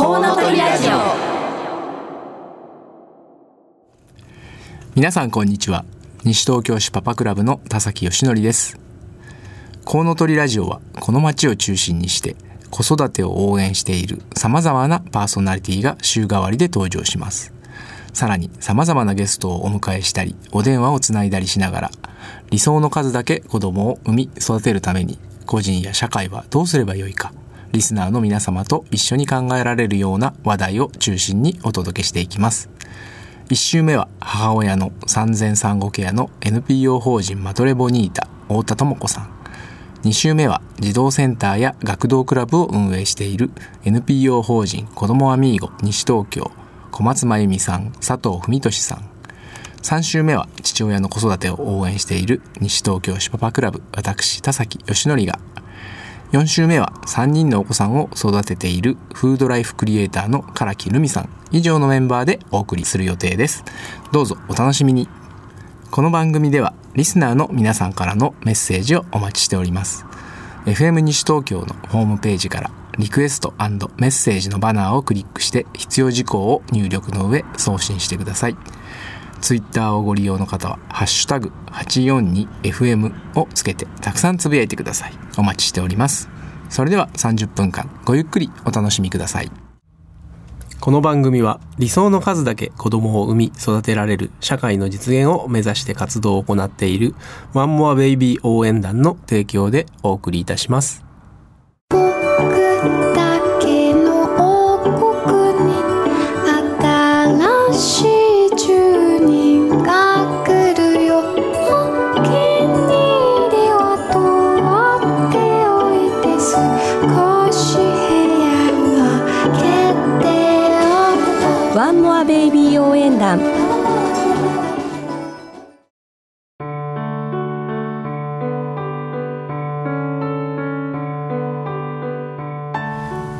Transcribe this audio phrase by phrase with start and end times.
[0.00, 0.92] コウノトリラジオ。
[4.94, 5.84] 皆さんこんにちは。
[6.24, 8.80] 西東京市パパクラブの田崎義則です。
[9.84, 12.34] コウノトリラジオはこの街を中心にして
[12.70, 17.52] 子育てを応援している様々なパーソナリティが週替わりで登場します。
[18.14, 21.90] さらに様々なゲストをお迎えしたりお電話をつないだりしながら
[22.48, 27.34] 理想の数だけ子供を産み育てるために個人や社会はどうすればよいか。
[27.72, 32.68] リスナーの皆様と一緒に考えられるような話題を中心にお届けしていきます。
[33.48, 39.40] 1週目は母親の産前産後ケアの NPO 法人マトレボニータ太田智子さん。
[40.02, 43.50] 2週目は児童センターや学童クラブを運営している
[43.84, 46.50] NPO 法人子どもアミーゴ西東京
[46.90, 49.10] 小松真由美さん佐藤文俊さん
[49.82, 55.38] 3週目は父親の子育てを応援している西東京シパパクラブ私田崎義則が
[56.32, 63.64] 4週目は3人のお子さんを育てているフードライフクリエイターの唐木留美さん以上のメンバーでお送りする予定です。
[64.12, 65.08] どうぞお楽しみに。
[65.90, 70.06] この番組ではリスナーの皆さんからのメッセージをお待ちしております。
[70.66, 73.66] FM 西東京のホームページからリクエストメ
[74.06, 78.56] ッセージのバナーをクリックして必要事項を入力の上送信してください。
[79.40, 85.12] ツイッターをご利用の方は、ハッシュタグ 842FM をつけてたくさんつぶやいてください。
[85.38, 86.28] お待ちしております。
[86.68, 89.50] それでは30分間ごゆっくりお楽しみください。
[90.80, 97.14] この番組は理想の数だけ子供を産み育てられる社会の実現を目指して活動を行っている
[97.52, 101.09] ワンモアベイビー応援団の提供でお送りいたします。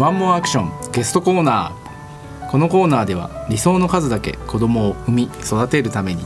[0.01, 6.25] ワンモアアクションゲストコーナーこのコーナーでは理想の数だけ子供を産み育てるために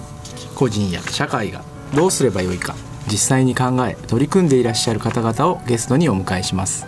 [0.54, 2.76] 個人や社会がどうすればよいか
[3.08, 6.86] 実際に考え取り組んでいらっしゃる方々をゲストにお迎えします。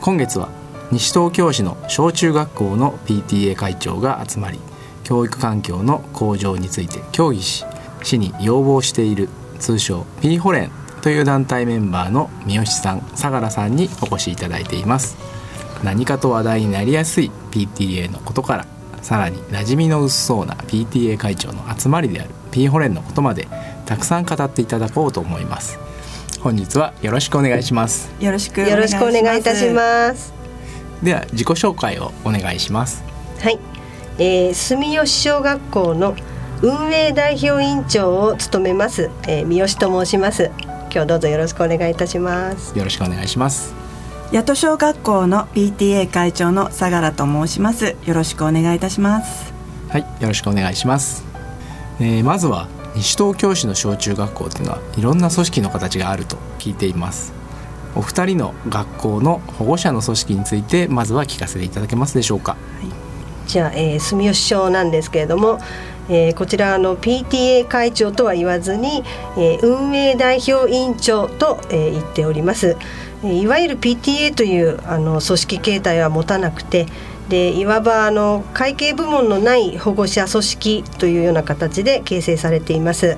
[0.00, 0.48] 今月は
[0.92, 4.60] 西東京市の小中学校の PTA 会長が集まり
[5.02, 7.64] 教育環境の向上について協議し
[8.04, 9.28] 市に要望している
[9.58, 10.70] 通称 P ホレン
[11.02, 15.41] という団体メンバーの三好さん相良さんにお越しいただいています。
[15.82, 18.66] 何かと話題になりやすい PTA のことから
[19.02, 23.48] さらに馴染みの薄そうな PTA 会長の集まりである P ホレンのことまで
[23.86, 25.78] たくさん語っていただこうと思います。
[26.40, 28.10] 本日はよろしくお願いします。
[28.20, 30.32] よろしくよろしくお願いいたします。
[31.02, 33.02] では自己紹介をお願いします。
[33.40, 33.58] はい。
[34.18, 36.14] えー、住吉小学校の
[36.62, 40.50] 運営代表委員長を務めます、えー、三好と申します。
[40.92, 42.76] 今日どうぞよろしくお願いいたします。
[42.76, 43.81] よろしくお願いします
[44.32, 47.96] 八戸小学校の PTA 会長の相良と申します。
[48.06, 49.52] よろしくお願いいたします。
[49.90, 51.22] はいよろしくお願いします、
[52.00, 52.66] えー、まずは
[52.96, 57.34] 西東京市の小中学校というのはいろんな組織の形があると聞いています。
[57.94, 63.01] お二人の学校の保護者の組織についてまずは聞かせていただけますでしょうか、はい
[63.46, 65.58] じゃあ、えー、住吉小なんですけれども、
[66.08, 69.02] えー、こちらの PTA 会長とは言わずに、
[69.36, 72.76] えー、運営代表委員長と、えー、言っております。
[73.24, 76.86] いわゆる PTA というあの組織形態は持たなくて
[77.28, 83.16] でいわばあの会計部門のない保護者組織というような形で形成されています。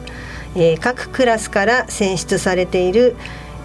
[0.56, 3.16] えー、各クラスから選出されている、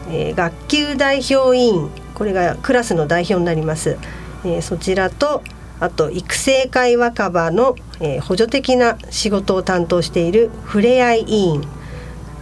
[0.09, 3.97] えー、学級代表委員これがクラスの代表になります。
[4.45, 5.43] えー、そちらと
[5.79, 11.63] あと育成会若葉の、えー、補助的な仕事を担当しているふれあい委員。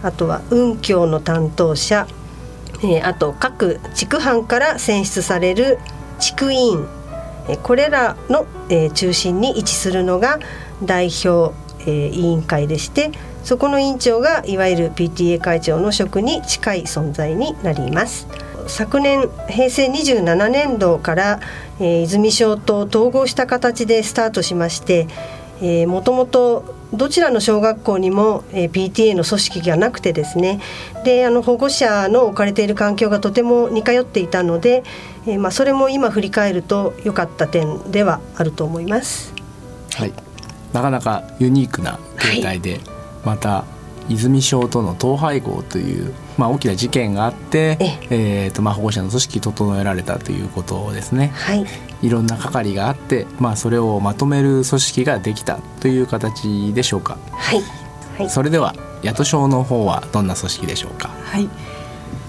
[0.02, 2.06] あとは運協の担当者、
[2.82, 5.78] えー、あと各地区班から選出される
[6.20, 6.86] 地区委員、
[7.48, 10.38] えー、これらの、えー、中心に位置するのが
[10.84, 13.10] 代表、えー、委員会でして
[13.42, 18.28] そこの委員長がいわゆる PTA 会長の職に近い存在になります。
[18.68, 21.40] 昨年平成27年度から、
[21.80, 25.08] えー、泉小と統合した形でスタートしまして
[25.86, 30.60] もともとどちらの小学校にも、えー、PTA の組織がなくてですね
[31.04, 34.84] であの保護者の置かれている環境がとても似通っていたので、
[35.26, 39.34] えーまあ、それも今振り返ると良かった点ではあると思います。
[39.94, 40.12] はい、
[40.72, 42.80] なかなかユニークな形態で、はい、
[43.24, 43.64] また
[44.08, 51.32] 泉小との統廃合というまあ、大きな事件があって、ええーとまあ、保護者の組織整えられたということですね。
[51.34, 51.66] はい
[52.00, 57.18] いろんな係があって、まあ、それをまとめる組織ができたという形でしょうか。
[57.32, 57.62] はい、
[58.16, 61.10] はい、それでは八戸小の方はどんな組織でしょうか？
[61.24, 61.48] はい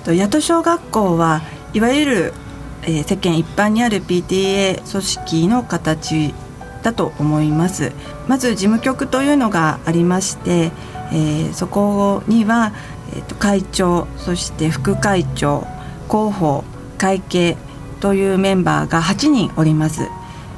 [0.03, 2.33] と八戸小学校はいわゆる、
[2.81, 6.33] えー世間一般にある PTA 組織の形
[6.81, 7.91] だと思います
[8.27, 10.71] まず事務局というのがありまして、
[11.11, 12.71] えーそこには、
[13.13, 15.65] えーと会長そして副会長
[16.09, 16.63] 広報
[16.97, 17.57] 会計
[17.99, 20.09] というメンバーが8人おります。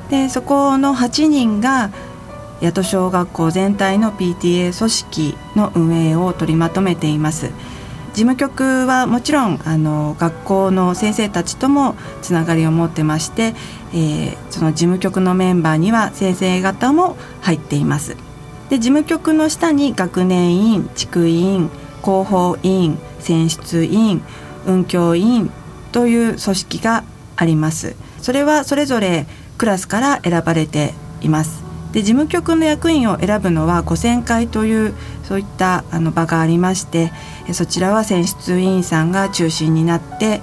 [0.10, 1.92] でそこの8人が
[2.62, 7.50] 八戸小学校全体の PTA 組織の運営を取りまとめています。
[8.14, 13.56] 事務局はもちろんあの学校の先生たちともつながりを持ってまして、
[13.94, 18.18] えーその事務局のメンバーには先生方も入っています。
[18.70, 21.70] で事務局の下に学年委員地区委員
[22.02, 24.22] 広報委員選出委員
[24.66, 25.52] 運教委員
[25.92, 27.04] という組織が
[27.36, 29.26] ありますそれはそれぞれ
[29.58, 34.94] クラスから選ばれていますで事務局の役員を選ぶのは五選会という
[35.24, 37.12] そういったあの場がありまして
[37.48, 40.42] えそちらは選出委員さんが中心になって、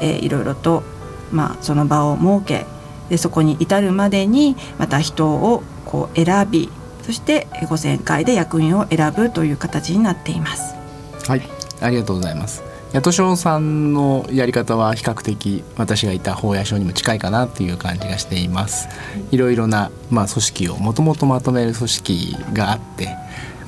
[0.00, 0.82] えーいろいろと、
[1.30, 2.66] まあ、その場を設け
[3.08, 6.70] でそこに至るまでにまた人をこう選び
[7.02, 10.81] そしてえ五選会で役員を選ぶという形になっています。
[11.28, 11.42] はい、
[11.80, 12.62] ありがとうございます。
[12.92, 18.86] 八戸翔さんのやり方は比較的私がいた法屋省にも近いかなっていう感じがしています。
[19.30, 23.16] いろいろなまあ組織をもともとまとめる組織があって、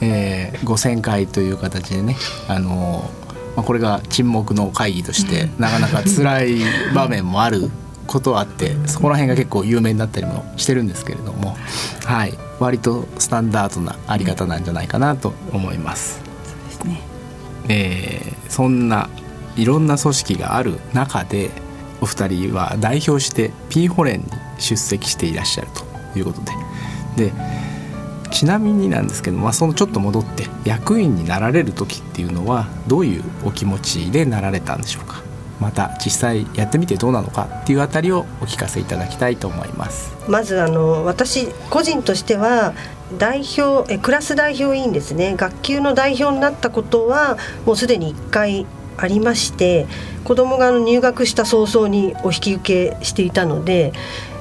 [0.02, 2.16] えー、五千会という形でね、
[2.48, 3.10] あの
[3.56, 6.58] まあこれが沈黙の会議としてなかなか辛い
[6.94, 7.70] 場面もある
[8.06, 11.56] ことはあって、そこら辺が結構有名になったりもしてるんですけれども、
[12.04, 16.20] はい、割とスタンダードなあり方なんじゃないかなと思います。
[16.66, 17.13] ですね
[17.68, 19.08] えーそんな
[19.56, 21.50] いろんな組織がある中で
[22.00, 24.26] お二人は代表して P ホレンに
[24.58, 25.68] 出席していらっしゃる
[26.12, 26.40] ということ
[27.16, 27.32] でで
[28.30, 35.22] ちなみになんですけど、まあ、そのちょっと戻って役員になられる時っていうのはどういうお気持ちでなられたんでしょうか？
[35.60, 40.14] また実際やってみてどうなのかっていうあたりをお聞かせいただきたいと思います。
[40.28, 42.74] まずあの私個人としては
[43.18, 45.34] 代表えクラス代表委員ですね。
[45.36, 47.36] 学級の代表になったことは
[47.66, 48.66] もうすでに1回
[48.96, 49.86] ありまして
[50.24, 53.92] 子どもが入学した早々にお引き受けしていたので、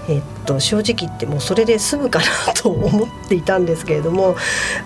[0.10, 4.36] えっと、正直言ってもうそれで済むかなと思っていたんですけれども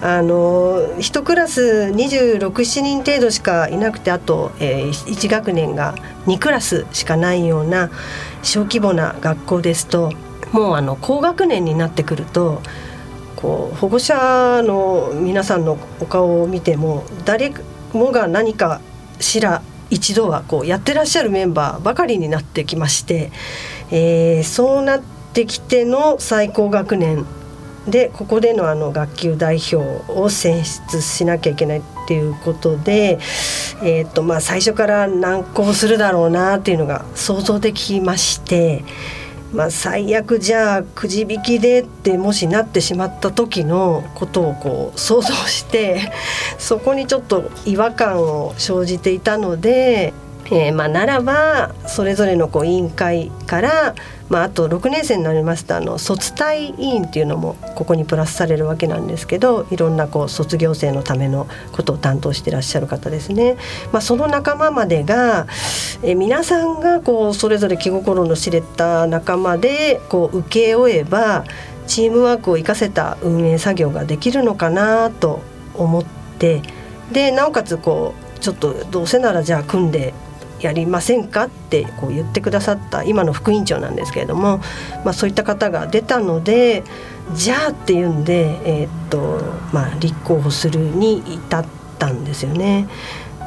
[0.02, 5.96] あの1クラス267人程度しかいなくてあと、えー、1学年が
[6.26, 7.90] 2クラスしかないような
[8.42, 10.12] 小規模な学校ですと
[10.52, 12.62] もうあの高学年になってくると
[13.38, 17.54] こう保護者の皆さんのお顔を見ても誰
[17.94, 18.82] もが何か
[19.20, 23.32] しら一度はこうやってらっしゃるメンバーばかりになってきまして、
[23.90, 25.02] えーそうなっ
[25.34, 27.26] てきての最高学年
[27.88, 29.78] でここでのあの学級代表
[30.12, 33.20] を選出しなきゃいけないっていうことで、
[33.82, 38.84] えーとまあ、最初から難航するだろうなっていうのが想像できまして。
[39.58, 46.12] まあ、最悪じゃあくじ引きでってもしなってしまった時のことをこう想像して
[46.60, 50.14] そこにちょっと違和感を生じていたので、
[50.52, 53.96] えーまあ、ならばそれぞれのこう委員会から、
[54.30, 63.58] まあ、あと6年生になりますとあの卒対委員っていうのもここにプラスされるわけなんですけどいろんなこう卒業生のためのことを担当してらっしゃる方ですね。
[63.92, 65.48] まあ、その仲間までが
[66.04, 71.46] えー皆さんがこうそれぞれ気心の知れた仲間でこう請け負えば
[71.88, 75.42] チームワークを生かせた運営作業ができるのかなと
[75.74, 76.04] 思っ
[76.38, 76.62] て
[77.12, 80.14] でなおかつこうちょっとどうせならじゃあ組んで
[80.60, 81.46] やりませんか？
[81.46, 84.60] ってこう言ってくださった今の副委員長なんですけれども、
[85.06, 86.84] まあ、そういった方が出たので
[87.34, 89.42] じゃあっていうんで、えーっと
[89.74, 91.66] まあ、立候補するに至っ
[92.00, 92.88] たんですよね。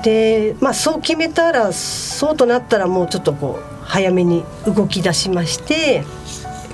[0.03, 6.05] でまあそう決めたらそうとなったらもうちょっとこう早めに動き出しまして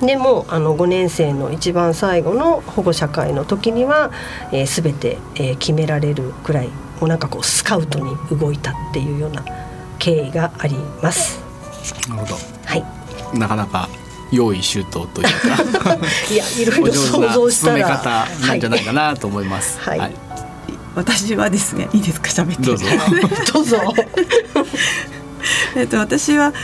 [0.00, 4.12] でもあの5年生の一番最後の保護者会の時には、
[4.52, 6.68] えー、全て、えー決められるくらい
[7.00, 9.44] もうなんかこうスカウトに動いたっていうような
[10.06, 11.40] 経緯があります。
[12.08, 12.84] なるほはい、
[13.32, 13.88] どなかなか
[14.30, 15.94] 用意周到というか
[16.32, 19.80] いやいろいろ想像し進めたら方なんじゃないかなと思います。
[19.80, 20.14] はい
[20.94, 22.28] 私はですねいいですか？
[22.30, 22.86] 喋ってどうぞ。
[23.52, 23.78] どうぞ。
[25.74, 26.54] えっと私は、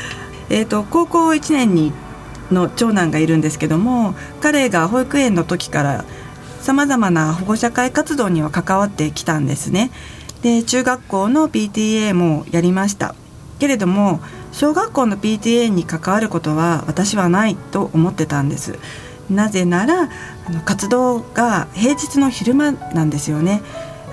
[0.49, 1.92] えっと高校1年に
[2.52, 6.04] の長男がいるんですけども彼が保育園の時から
[6.61, 9.90] さまざまな保護者会活動には関わってきたんですね。
[10.42, 13.14] で中学校の PTA もやりました
[13.62, 14.19] けれども
[14.50, 18.76] 小学校の PTA に関わることは私はないと思ってたんです。
[19.31, 20.11] なぜなら
[20.49, 23.62] あの活動が平日の昼間なんですよね。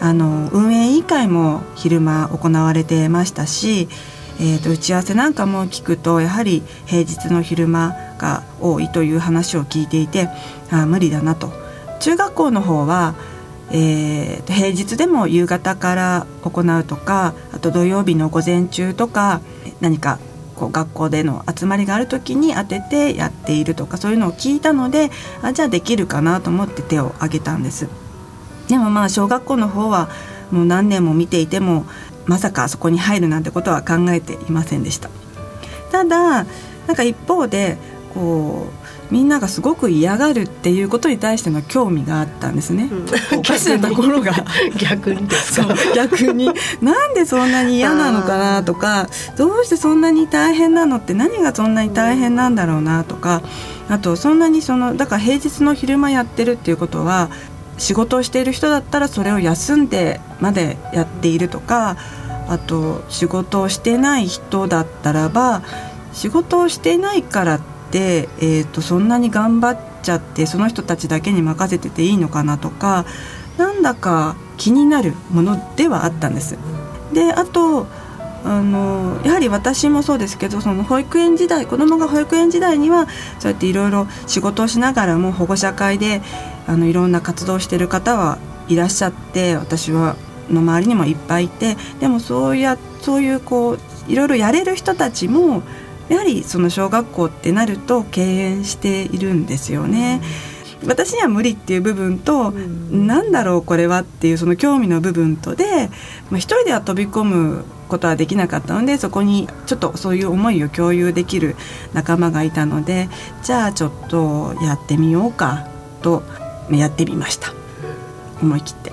[0.01, 3.89] あの運営委員会も昼間行われてましたし、
[4.39, 10.29] えーと、打ち合わせなんかも聞くとやはり平日の昼間が多いという話を聞いていて
[10.69, 11.51] あ無理だなと。
[12.01, 13.15] 中学校の方は
[13.71, 19.41] えー、平日でも夕方から行うとかあと土曜日の午前中とか
[19.79, 20.19] 何か
[20.55, 25.11] こう学校での集まりがある時に当ててやっているとかそういうのを聞いたので
[25.41, 27.87] あじゃあできるかなと思って手を挙げたんです。
[28.67, 30.09] でもまあ小学校の方は
[30.51, 31.85] もう何年も見ていても
[32.25, 35.09] まさかそこに入るなんてことは考えていませんでした。
[35.91, 36.45] ただ
[36.87, 37.77] なんか一方で
[38.13, 42.89] こうみんながすごく嫌がるっていうことに対しての興味があったんですね。
[42.91, 44.31] うん、おかしなところが。
[44.77, 45.29] 逆に。
[45.31, 45.67] そう。
[45.95, 46.51] 逆に。
[46.81, 53.41] なんでそんなに嫌なのかなとかどうしてそんなに大変なのって何がそんなに大変なんだろうなとか
[53.89, 57.29] あとそんなにそのだから平日の昼間やってるっていうことは
[57.77, 61.97] 仕事をしている人だったらそれを休んでまでやっているとか
[62.47, 65.63] あと仕事をしてない人だったらば
[66.13, 73.05] 仕事をしてないからってて、えーと、そんなに頑張っちゃってその人たちだけに任せてていいのかなとか
[73.57, 76.57] なんだか気になるものではあったんです。
[77.13, 77.87] であと
[78.45, 83.07] あのやはり私もそうですけどその保育園時代子どもが保育園時代には
[83.39, 86.21] そうやっていろいろ仕事をしながらも保護者会で
[86.67, 88.37] あのいろんな活動をしてる方は
[88.69, 90.15] いらっしゃって私は
[90.49, 95.61] の周りにもいっぱいいてでもそうやそういうこういろいろやれる人たちも
[96.09, 100.21] やはりその小学校ってなると敬遠しているんですよね。
[100.85, 105.89] 私には無理っていう部分と、うん、なんだろうこれはっていうその興味の部分とで、
[106.29, 111.55] まあ、一人では飛び込むことはできなかったのでそこにちょっとそういう思いを共有できる
[111.93, 113.09] 仲間がいたので
[113.43, 115.67] じゃあちょっとやってみようか
[116.01, 116.23] と
[116.71, 117.53] やってみました
[118.41, 118.91] 思い切って。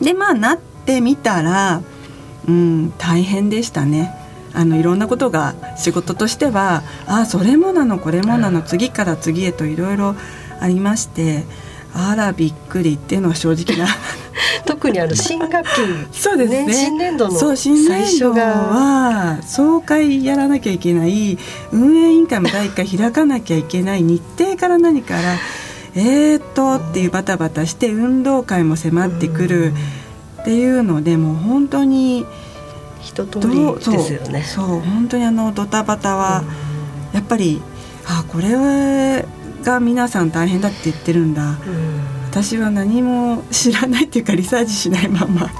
[0.00, 1.80] でまあなってみたら
[2.48, 4.21] うん大変でしたね。
[4.54, 10.14] あのいろんなことが仕事としてはあそれもなのこれもなの次から次へといろいろ
[10.60, 11.44] ありまして
[11.94, 13.86] あらびっくりっていうのは正直な。
[14.64, 15.70] 特にあの新学期
[16.12, 16.72] そうですね。
[16.72, 21.38] 新年度のそう新年度は総会やらなきゃいけない
[21.72, 25.20] 運営委員会も第1回開かなきゃいけない日程から何から
[25.94, 29.72] えーっとっていうバタバタして運動会も迫ってくる
[30.40, 32.24] っていうのでもう本当に。
[33.02, 34.42] 一通りですよね。
[34.42, 36.44] そう本当にあのドタバタは、
[37.12, 37.60] やっぱり
[38.06, 39.26] あこれ
[39.62, 41.56] が皆さん大変だって言ってるんだ、うん、
[42.30, 45.50] 私は何も知らないっていうかリサーチしないまま。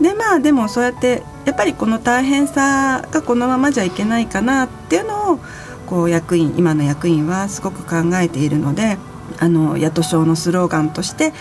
[0.00, 5.40] でまあでもそうやってやっぱりこの大変さがこのままじゃいけないかなっていうのを
[5.86, 8.98] こう役員今の役員はすごく考えているので
[9.40, 11.32] あの野党省のスローガンとして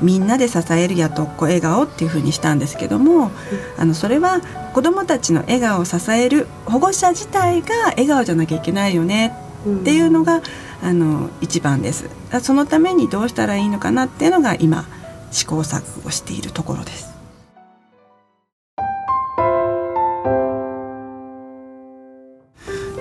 [0.00, 3.30] みんなで支えるやとっこ笑顔っていうふうにしたんですけども、
[3.78, 4.40] あのそれは
[4.72, 9.34] 子どもたちの笑顔を支える保護者自体が笑顔じゃなきゃいけないよね
[9.68, 10.42] っていうのが、
[10.82, 14.84] あの一番ですそのためにどうしたらいいのかなっていうのが今
[15.30, 17.12] 試行錯誤しているところです。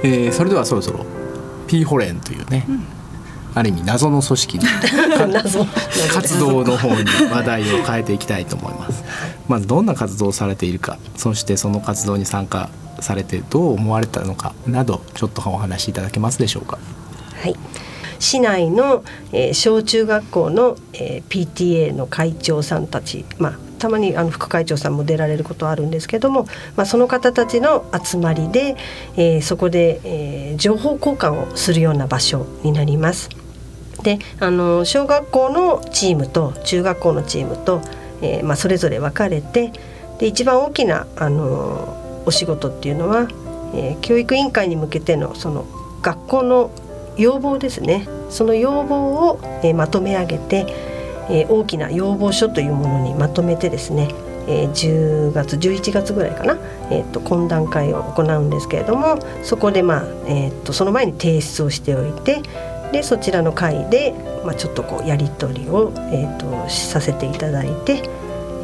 [0.03, 1.05] えー、それではそろそろ
[1.67, 3.00] P ホレンというね、うん
[3.53, 4.63] ある意味謎の組織 の
[6.13, 9.03] 活動の方に話題を変えていきたいと思います。
[9.47, 12.69] まずどんな活動をされているかそしてその活動に参加
[13.01, 16.77] されてどう思われたのかなどちょっとお話しいただけますでしょうか。
[17.41, 17.55] はい
[18.21, 19.03] 市内の、
[19.33, 28.77] えー、小中学校の、えー、PTA の会長さんたち、まあ、たまにあの副会長さんも出られることはあるんですけども、まあ、その方たちの集まりで、
[29.17, 33.40] えー、そこで、えー、情報交換をするような場所になります。
[34.03, 37.81] であの小学校のチームと中学校のチームと、
[38.21, 39.71] えーまあ、それぞれ分かれて
[40.19, 43.27] で一番大きなあのお仕事っていうのは、
[43.73, 45.65] えー、教育委員会に向けてのその
[46.01, 46.71] 学校の
[47.17, 48.07] 要望ですね。
[48.29, 50.65] その要望を、えー、まとめ上げて、
[51.29, 54.07] え、大きな要望書というものにまとめてですね
[54.47, 56.57] えー、10月11月ぐらいかな、
[56.89, 62.41] えーと、懇談会を行うんですけれどもそこで、まあえーとその前に提出をしておいて
[62.91, 64.13] でそちらの会で、
[64.45, 68.03] まあ、ちょっとこうやり取りを、えーと、させていただいて、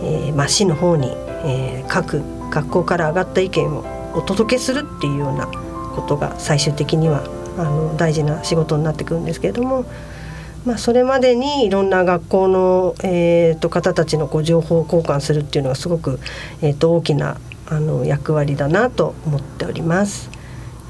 [0.04, 1.08] えーまあ、市の方に、
[1.46, 7.24] えー、各学校から上がった意見をお届けするっていうようなことが最終的には
[7.58, 9.86] あの大事な仕事になってくるんですけれども、
[10.66, 16.20] まあ、それまでにいろんな学校の、えーと、方たちのこう情報交換するっていうのはすごく、
[16.62, 17.38] えーと大きな
[17.70, 20.37] あの役割だなと思っております。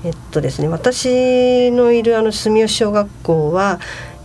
[0.04, 3.80] えっとですね、私のいるあの住吉小学校は、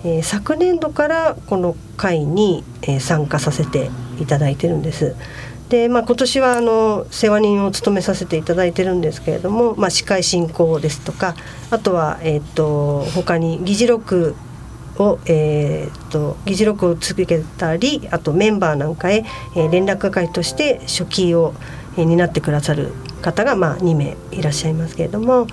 [0.04, 5.14] えー、昨年度からこの会に、えー、参加させていただいてるんです。
[5.72, 11.34] で、まあ、今年はあの世話人を務めさせていただいてるんですけれども、まあ、司会進行ですとか
[11.70, 14.36] あとは、えーと、他に議事録
[14.98, 19.24] を、えーと、議事録を続けたりあとメンバーなんかへ、
[19.56, 21.54] え、連絡係として書記を、
[21.96, 25.46] え、担ってくださる方が、まあ、2名いらっしゃいますけれども、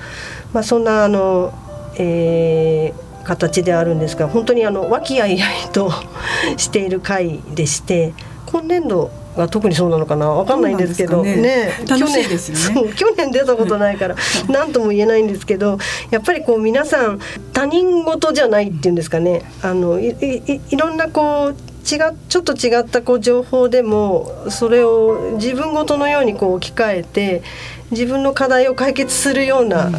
[0.54, 1.54] まあ、そんなあの、
[1.98, 5.92] えー形であるんですが本当にあの和気あいあいと
[6.58, 8.14] している会でして
[8.48, 10.28] 今年度が特にそうなのかな？
[10.30, 11.36] わかんないんですけどね。
[11.36, 11.72] ね。
[11.88, 12.92] 楽しいですよね。
[12.96, 14.16] 去年 出たことないから
[14.50, 15.78] 何とも言えないんですけど
[16.10, 17.20] やっぱりこう皆さん
[17.54, 19.44] 他人事じゃないっていうんですかね。
[19.62, 27.44] あのいいいろんなこう違ちょっと違ったこう情報でもそれを自分ごとのようにこう置き換えて
[27.92, 29.90] 自分の課題を解決するような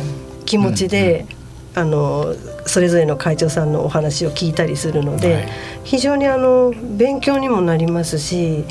[0.45, 1.27] 気持ちで、
[1.75, 2.35] あの
[2.67, 5.49] それぞれの会長さんのお話を聞いたりするので、はい、
[5.85, 8.65] 非常にあの勉強にもなりますし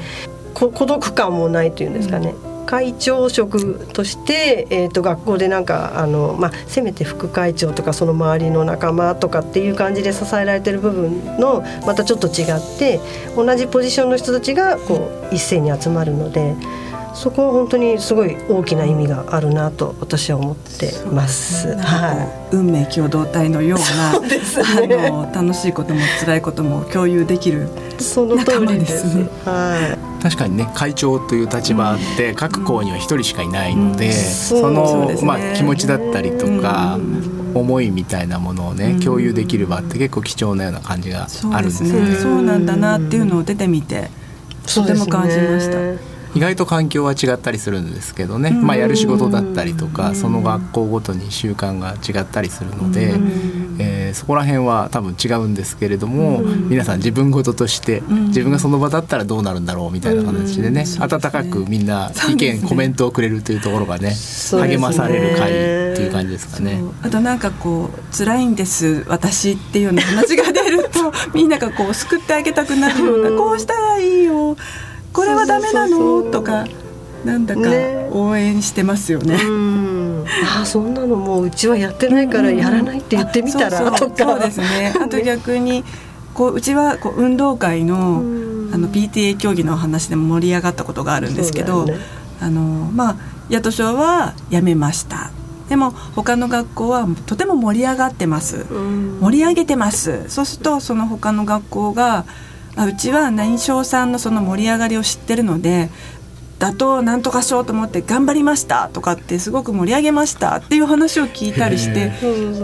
[0.53, 12.99] 孤独感もないというんですかね、うん、会長職として、えーと、学校でなんかあの、まあ、せめて副会長とかその周りの仲間とかっていう感じで支えられてる部分のまたちょっと違って
[13.35, 16.55] 同じポジションの人たちがこう一斉に集まるので。
[17.15, 21.75] そこは本当にすごい大きな意味があるなと私は思ってます。
[21.75, 22.13] は
[22.51, 29.27] い、運命共同体のような、ね、あの楽しいことも辛いことも共有できるその通りですね。
[29.43, 29.98] はい。
[30.21, 36.97] 確かにね会長という立場って各校には一人しかいないので、うん、その、ね、まあ気持ちだったりとか。
[37.51, 41.75] 思いみたいなものをね、共有できる場って結構貴重なような感じがあるんで。
[41.75, 42.15] すね。
[42.15, 44.11] そうなんだなっていうのを出てみて、
[44.67, 46.09] とても感じました。
[46.35, 53.15] 意外と環境は違ったりするんですけどね、まあ、やる仕事だったりとかその学校ごとに習慣が違ったりするので、
[53.81, 64.13] えー、そこら辺は多分違うんですけれども皆さん自分事として自分がその場だったらどうなるんだろうみたいな形でね温かくみんな意見コメントをくれるというところがね
[64.51, 66.81] 励まされる会っていう感じですかね。
[67.01, 74.57] あとなんかこう辛いんです私っていうような話が出ると みんながこう救ってあげたくなるようなこうしたらいいよ
[75.13, 76.21] これはダメなの？
[76.23, 76.65] とか
[77.25, 77.61] なんだか
[78.11, 79.37] 応援してますよね。
[80.29, 84.15] ねあそんなのもううちはやってないからやらないって言ってみたら、とか。
[84.17, 84.93] そうですね。
[84.99, 85.83] あと逆に
[86.33, 88.23] こううちはこう運動会の
[88.71, 91.97] あの PTA 競技の話でも盛り上がったことがあるんですけど、ね、
[92.39, 92.61] あの
[92.93, 93.15] まあ
[93.49, 95.31] 八戸賞はやめました。
[95.69, 98.65] でも他の学校はとても盛り上がってます。
[99.21, 100.25] 盛り上げてます。
[100.27, 102.25] そうするとその他の学校が
[102.75, 105.89] あうちは何賞さんのその盛り上がりを知ってるので
[106.59, 112.11] 打倒なんとかしようと思って頑張りましたとかってすごく盛り上げましたっていう話を聞いたりして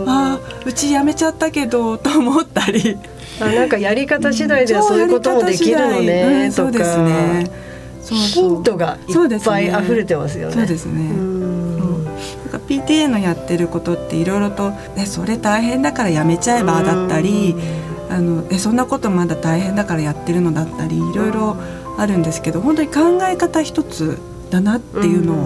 [0.05, 2.97] ああうちやめちゃったけどと思ったり。
[3.38, 7.51] あなんかやり方次第ではそういうこともできるのね、うん、そうですね。
[8.01, 10.53] そうヒントがいっぱい溢れてますよね。
[10.53, 11.45] そうですね。
[12.55, 17.55] か PTA のやってることっていろいろと「えそれ大変だからやめちゃえば」だったり
[18.10, 21.58] あのえそんなことまだ大変だからやってるのだったりいろいろ
[21.97, 24.17] あるんですけど本当に考え方一つ
[24.49, 25.38] だなっていうのを、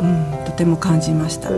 [0.00, 1.50] うん、とても感じました。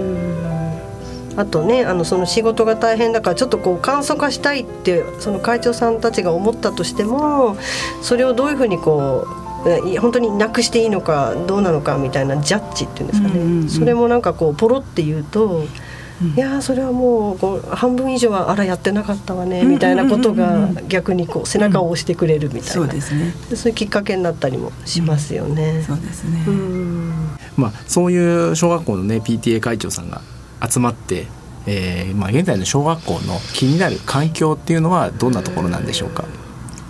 [1.34, 7.56] あとねあのその仕事が大変だからちょっとこう簡素化したいってその会長さんたちが思ったとしても
[8.02, 9.42] それをどういうふうにこう
[10.00, 15.64] 本当になくしていいのかどうなのかみたいなジャッジっていうんですかね、うんうんうん、それもなんかこうポロって言うと
[16.36, 23.34] いやそれはもうこう半分以上はあらやってなかったわねみたいなことが逆にこう背中を押してくれるみたいな、そうですね。
[23.54, 25.82] そういうきっかけになったりもしますよね。
[25.86, 26.44] そうですね、
[27.56, 30.20] まあ、そういう小学校のね PTA 会長さんが
[30.68, 31.26] 集まって
[31.64, 36.24] えーまあ、現在の小学校の気になる環境っていうのはどんなところなんでしょうか？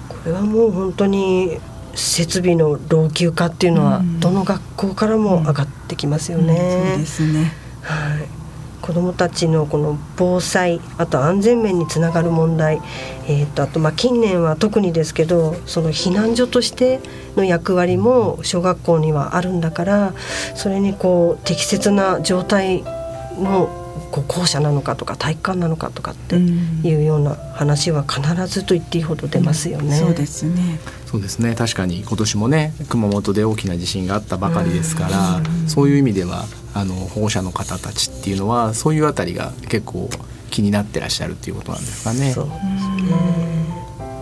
[0.08, 1.58] これはもう本当に
[1.94, 6.54] 設備の老朽化っていうのはどの学校からも上がってきますよね。
[6.54, 7.52] うんうん、そうですね。
[7.82, 8.41] はい
[8.82, 12.82] 子どもたちのこの防災あと安全面につながる問題、
[13.28, 17.00] えーと、あとまあ近年は特にですけどその避難所として
[17.36, 20.14] の役割も小学校にはあるんだから
[20.54, 22.82] それにこう適切な状態
[23.38, 23.81] の
[24.12, 29.98] こう校舎なのかとか体育館なのかとかっていうような話は必ずと言っていいほど出ますよね。
[29.98, 30.78] うん、そうですね。
[31.06, 31.54] そうですね。
[31.54, 36.44] 確かに今年もね熊本で大きな地震があったばかりですから、うん、そういう意味では
[36.74, 40.10] あの保護者の方たちっていうのはそういうあたりが結構
[40.50, 42.32] 気になってらっしゃるっていうことなんですかね。
[42.32, 43.52] そうですね。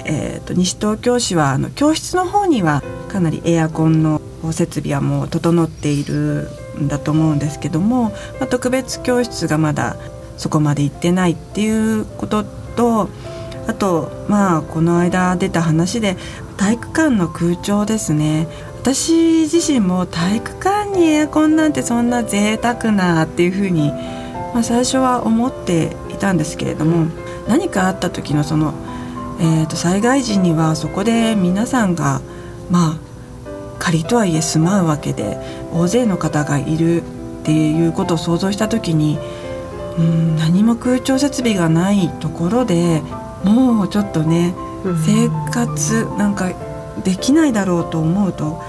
[0.04, 4.20] えーと、西東京市はあの教室の方にはかなりエアコンの
[4.52, 9.96] 設備はもう整っているんだと思うんですけども、まあ、特別教室がまだ
[10.36, 13.08] そこまで行ってないっていうことと
[13.66, 16.16] あとまあこの間出た話で
[16.56, 18.46] 体育館の空調ですね。
[18.80, 23.90] 私自身も体育館にエアコンなんてそんな贅沢なっていうふうに、
[24.54, 27.06] まあ、最初は思っていたんですけれども
[27.46, 28.72] 何かあった時のその、
[29.38, 32.22] えー、と災害時にはそこで皆さんが
[32.70, 33.09] まあ
[33.80, 35.38] 仮とはいえ住まうわけで
[35.72, 37.04] 大勢の方がいるっ
[37.42, 39.18] ていうことを想像した時に
[39.98, 43.02] うん何も空調設備がないところで
[43.42, 44.54] もうちょっとね
[45.04, 46.52] 生活なんか
[47.02, 48.62] できないだろうと思うと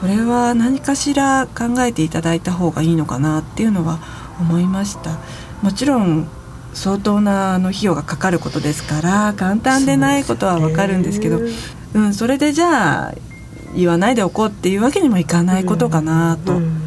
[0.00, 4.00] これは何かしら考えていただいた方がいいのかなっていうのは
[4.40, 5.18] 思いました。
[5.62, 6.28] もちろん
[6.72, 11.48] 相当なあの費用がかかることですから簡単でないことは分かるんですけどう、
[11.94, 13.14] うん、それでじゃあ
[13.74, 16.80] 言わないでおこうっていうわけにもいかないことかなと、うん、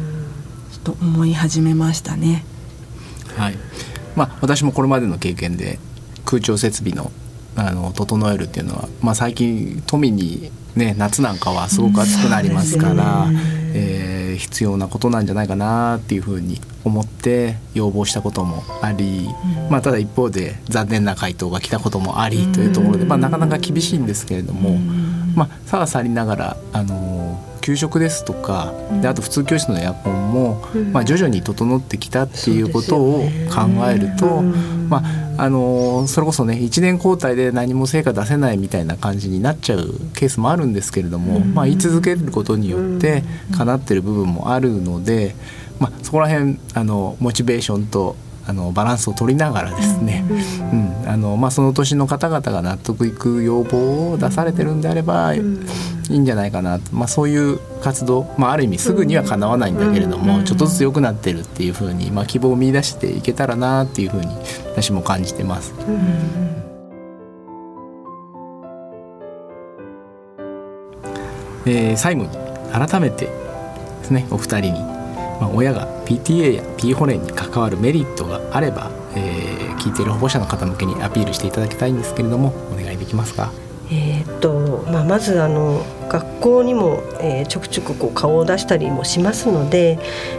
[0.84, 2.44] と思い始めましたね。
[3.36, 3.58] はい。
[4.14, 5.78] まあ、私もこれまでの経験で
[6.24, 7.10] 空調設備の
[7.54, 13.36] あの整えるっていうのは、まあ、最近都民に、ね、夏なんかはすごく暑くなりますから、うん、
[13.74, 19.28] えー、必要なことなんじゃないかなっていうふうに思って要望したこともあり、
[19.64, 24.78] うん、まあ、ただ一方で残念な回答が来たこともありというところで、まあ、なかなか厳しいんですけれども、
[25.34, 27.12] まあ、さはさりながら、あの
[27.62, 35.02] 給食ですとかであと普通教室のエアコンも、まあ、徐々に整ってきたっていうことを考えると、ま
[35.38, 43.22] あ、あのそれこそね1年交代で何も成果出せないみたいな感じになっちゃうケースもあるんですけれども、まあ、言い続けることによって
[43.56, 45.36] 叶ってる部分もあるので、
[45.78, 50.24] まあ、そこら辺あのモチベーションとあのバランスを取りながらですね、
[50.72, 55.40] うんあのまあ、その年の方々が納得いく要望を出されてるんであれば、い
[56.10, 64.26] いんじゃないかなと、まあ、そういう活動、まあ、ある意味すぐにはかなわないんだけれども、ちょっとずつ良くなってるっていうふうに、まあ、希望を見出していけたらなっていうふうに
[64.72, 65.72] 私も感じてます。
[71.64, 72.30] えー、最後に
[72.72, 73.32] 改めてで
[74.04, 74.91] すねお二人に
[75.42, 83.50] まあ、親が PTA や P ホレンに関わるメリットがあれば、えー、聞いている保護者の方向けにアピールしていただきたいんですけれどもお願いできますか？
[83.90, 89.98] えー、っとまあ、まずあの学校にも、えー、ちょくちょくこう顔を出したりもしますので、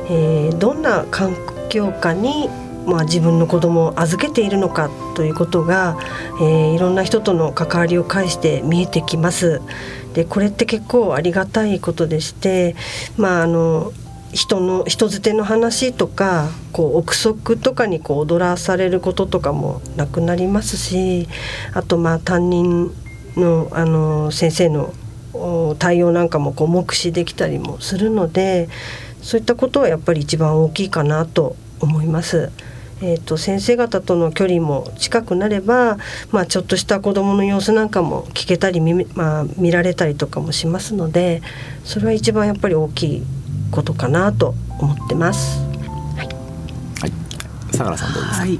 [0.10, 1.36] えー、どんな環
[1.68, 2.50] 境下に
[2.86, 5.98] まあ、自分の子供を預けているのかということが、
[6.42, 9.62] えー、いろんな人との関わりを介して見えてきます。
[10.14, 12.76] でこれって結構ありがたいことでして、
[13.16, 13.94] まあ、あの
[14.34, 21.28] 人の人づての話とかこう憶測とかにこう踊らされることとかもなくなりますし
[21.74, 22.92] あとまあ担任
[23.36, 24.94] のあの先生の
[25.80, 28.70] 対応なんかもこう目視できたりもするので
[29.22, 32.52] そういったことはやっぱり一番大きいかなと思います。
[33.02, 35.98] えーと、先生方との距離も近くなれば、
[36.32, 41.42] まあ、ちょっとした子どもの様子なんかも聞けたり見,、まあ、見られたりとかもしますので
[41.84, 43.24] それは一番やっぱり大きい
[43.74, 45.60] ことかなと思ってます。
[46.16, 46.28] はい。
[47.02, 47.12] はい。
[47.76, 48.42] 相良さんどうですか？
[48.42, 48.60] はい。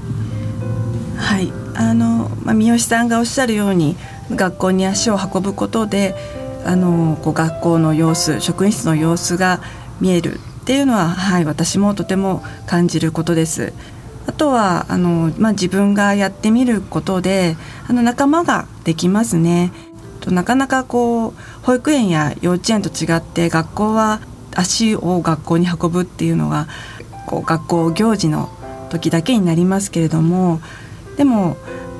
[1.16, 3.96] はい、あのまあ三好さんがおっしゃるように
[4.34, 6.14] 学校に足を運ぶことで
[6.66, 9.60] あのこう学校の様子職員室の様子が
[10.00, 13.72] 見えるっていうのははい私もとても感じることです。
[14.26, 19.70] あとはあの、まあ、自分がやってみることであの仲間ができますね。
[20.20, 24.20] となかなかこう保育園や幼稚園と違って学校は
[24.56, 26.68] 足を学校に運ぶっていうのが
[27.26, 28.50] こう学校行事の
[28.90, 30.60] 時だけになりますけれども
[31.16, 31.56] でも、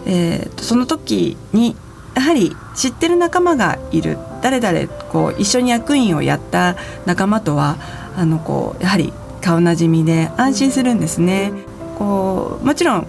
[0.07, 1.77] えー、その時に
[2.15, 7.77] やはり知ってる仲間がいる誰々こう一緒に役員をやった仲間とは
[8.17, 11.53] あのこうやはり顔なじみで安心するんですね。
[11.99, 13.07] こうもちろん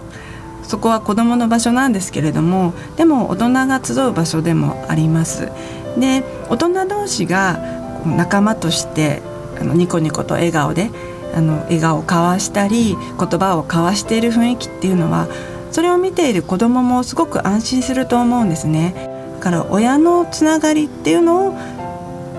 [0.62, 5.50] そこは子どもの場所なんですけれどもでも大人が集う場所でもあります。
[5.98, 7.58] で大人同士が
[8.04, 9.22] 仲間として
[9.60, 10.90] あのニコニコと笑顔で
[11.34, 15.28] あの笑顔を交わしたり言葉を交わしている雰囲気っていうのは
[15.70, 18.94] それを見ている子どももすごく安心すると思うんですね。
[19.34, 21.58] だから親のつながりっていうのを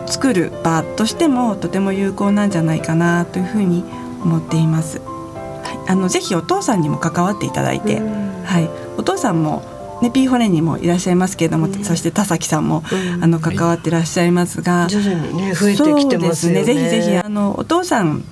[0.08, 3.84] 作る場としてもとても有効なんじゃないかなというふうに
[4.24, 5.00] 思っています。
[5.00, 9.62] はい、あのぜひお父さんにも関わっていただいて、はい、お父さんも
[10.02, 16.64] ね、ピーホレにもいらっしゃいますけれども、うん、そして田崎さんも、うん、あの関わってらっしゃいますが、はい、徐々にね増えてきてますね。
[16.64, 18.24] ぜひぜひあのお父さん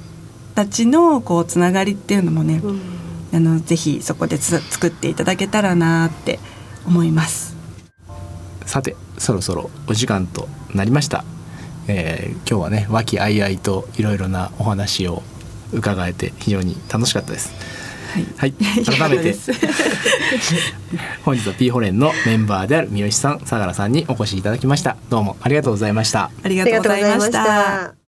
[0.54, 2.82] たちのこうつながりっていうのもね、うん、
[3.34, 6.40] あのぜひそこでつ作っていただけたらなって
[6.86, 7.56] 思います。
[8.66, 11.24] さてそろそろお時間となりました。
[11.88, 15.24] えー、今日はね和気あいあいといろいろなお話を
[15.72, 17.85] 伺えて非常に楽しかったです。
[18.16, 19.36] はい、はい、改めて
[21.26, 24.96] 本日は P ホレンのメンバーである三好さん、相良さんにお越しいただきました。
[25.10, 26.32] どうもありがとうございました。
[26.44, 28.05] ありがとうございました。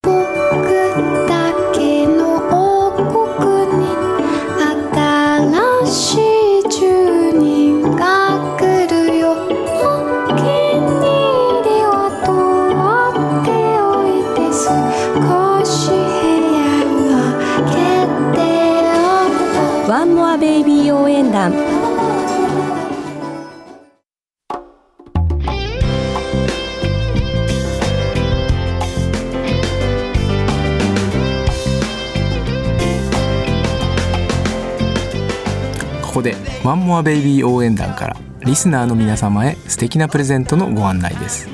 [36.24, 41.48] でワンモアベイビー応援団からリスナーの皆様へ素敵なプレゼントのご案内です。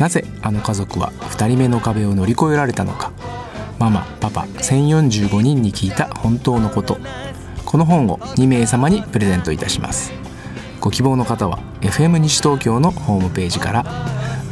[0.00, 3.12] なぜあの家族は2人目の壁を乗り越えられたのか。
[3.78, 6.98] ママパパ1045人に聞いた本当のこと。
[7.64, 10.12] この本を2名様にプレゼントいたします。
[10.80, 13.84] ご希望の方は FM 西東京のホームページから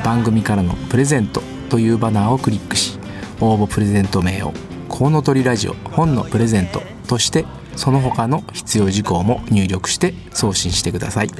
[0.04, 2.98] 番組からのプレゼントというバナーをクリックし
[3.40, 4.52] 応募プレゼント名を
[4.88, 7.44] コウノトリラジオ本のプレゼントとして
[7.76, 11.30] その他の必要事項も入力して送信してください。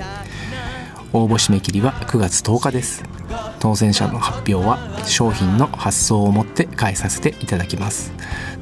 [1.13, 3.05] 応募締め切りは9月10日です。
[3.61, 8.13] 当選者の発表は商品の発送をもって返させていただきます。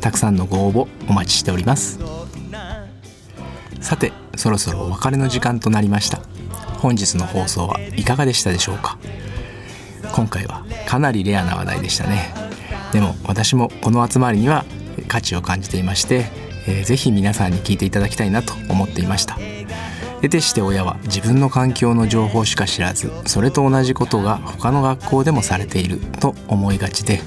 [0.01, 1.99] たくさんのご応募お待ちしております。
[3.81, 6.21] さてそろそろお別れの時間となりました。
[6.79, 8.99] 本日の放送はいかがでしたでしょうか？
[10.13, 12.35] 今回はかなりレアな話題でしたね。
[12.93, 14.65] でも私もこの集まりには
[15.09, 16.27] 価値を感じていまして、
[16.67, 19.39] えーぜひ皆さんに聞いていただきたいなと思っていました。
[20.17, 27.21] 得てして親は自分の環境の情報しか知らずそれと同じことが他の学校でもされていると思いがちで、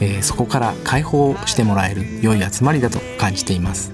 [0.00, 3.92] えーそこから解放してもらえる良い集まりだと感じています。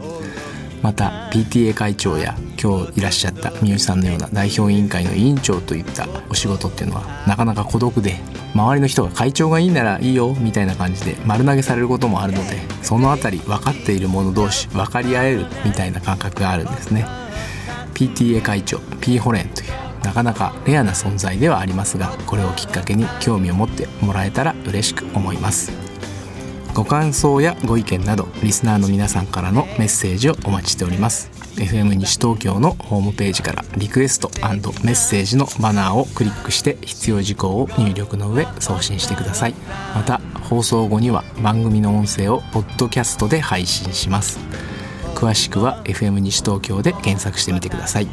[0.82, 8.16] また PTA 会長や今日いらっしゃった三好さんのような代表委員会の委員長といったお仕事っていうのはなかなか孤独で
[8.54, 17.06] 周りの人が会長がいいならいいよみたいな感じで丸投げされることもあるのでそのあたり分かっている者同士分かり合えるみたいな感覚があるんですね。
[17.94, 19.70] PTA 会長 P ホレンという
[20.04, 25.70] なかなかレアな存在ではありますがこれをきっかけに興味を持ってもらえたら嬉しく思います。
[26.74, 31.45] ご感想やご意見などリスナーの皆さんからのメッセージをお待ちしております。
[31.56, 34.30] FM 西東京のホームページからリクエスト
[34.84, 39.54] メッセージのバナーをクリックして必要事項を入力の上送信してください。
[39.94, 44.38] また放送後には番組の音声をポッドキャストで配信します。
[45.14, 48.08] 詳しくは FM 西東京で検索してみてください。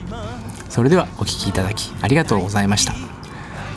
[0.70, 2.94] それではお聞きいただきありがとうございました。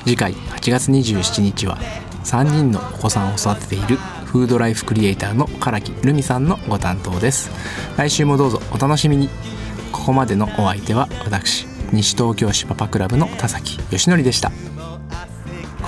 [0.04, 1.76] 次回8月27日は
[2.22, 7.50] 3人のお子さんを育てているフードライフクリエイターの唐木留美さんのご担当です。
[7.96, 9.30] 来週もどうぞお楽しみに。
[9.92, 14.52] ここまでのお相手は私西東京市パパクラブの田崎義則でした。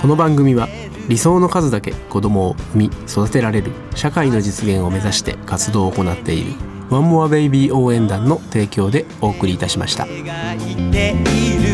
[0.01, 0.67] この番組は
[1.09, 6.53] 理想の数だけ子供を産み育てられる社会の実現を目指して活動を行っている
[6.89, 10.05] ワンモアベイビー応援団の提供でお送りいたしました。
[10.05, 10.09] い
[10.91, 11.68] ている